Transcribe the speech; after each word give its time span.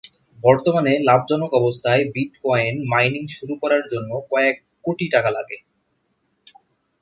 বর্তমানে 0.39 0.93
লাভজনক 1.07 1.51
অবস্থায় 1.61 2.03
বিটকয়েন 2.13 2.75
মাইনিং 2.91 3.23
শুরু 3.35 3.53
করার 3.61 3.83
জন্য 3.93 4.11
কয়েক 4.31 4.55
কোটি 4.85 5.05
টাকা 5.13 5.29
লাগে। 5.37 5.57